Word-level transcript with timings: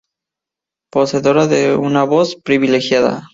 Poseedora 0.91 1.45
de 1.45 1.75
una 1.75 2.03
voz 2.05 2.35
privilegiada. 2.35 3.29